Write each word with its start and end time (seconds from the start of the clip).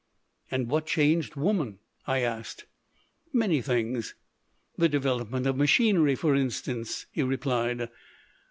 "And 0.49 0.67
what 0.67 0.87
changed 0.87 1.35
woman?" 1.35 1.77
I 2.07 2.21
asked. 2.21 2.65
"Many 3.31 3.61
things; 3.61 4.15
the 4.75 4.89
development 4.89 5.45
of 5.45 5.55
machinery, 5.57 6.15
for 6.15 6.33
instance," 6.33 7.05
he 7.11 7.21
replied. 7.21 7.87